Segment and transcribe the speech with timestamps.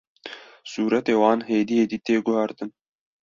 [0.71, 2.69] sûreta wan hêdî hêdî tê guhertin